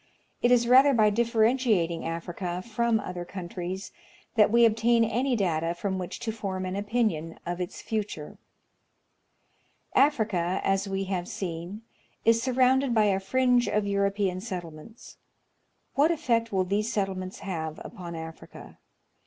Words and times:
It 0.41 0.49
is 0.49 0.67
rather 0.67 0.95
by 0.95 1.11
differentiating 1.11 2.07
Africa 2.07 2.63
from 2.63 2.99
other 2.99 3.23
countries 3.23 3.91
that 4.33 4.49
we 4.51 4.65
obtain 4.65 5.03
any 5.05 5.35
data 5.35 5.75
from 5.75 5.99
which 5.99 6.19
to 6.21 6.31
form 6.31 6.65
an 6.65 6.75
opinion 6.75 7.37
of 7.45 7.61
its 7.61 7.83
future. 7.83 8.39
Africa, 9.93 10.59
as 10.63 10.89
we 10.89 11.03
have 11.03 11.27
seen, 11.27 11.83
is 12.25 12.41
surrounded 12.41 12.95
by 12.95 13.05
a 13.13 13.19
fringe 13.19 13.67
of 13.67 13.85
Euro 13.85 14.09
pean 14.09 14.41
settlements. 14.41 15.17
What 15.93 16.09
effect 16.09 16.51
will 16.51 16.63
these 16.65 16.91
settlements 16.91 17.41
have 17.41 17.79
upon 17.85 18.15
Africa? 18.15 18.79